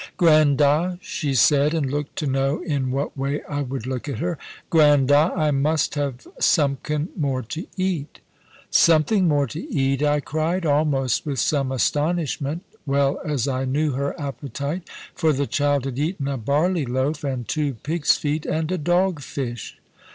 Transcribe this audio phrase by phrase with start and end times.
[0.17, 4.17] "Grand da!" she said, and looked to know in what way I would look at
[4.17, 4.39] her;
[4.71, 8.19] "Grand da, I must have sumkin more to eat."
[8.71, 14.19] "Something more to eat!" I cried, almost with some astonishment, well as I knew her
[14.19, 18.79] appetite; for the child had eaten a barley loaf, and two pig's feet, and a
[18.79, 19.77] dog fish.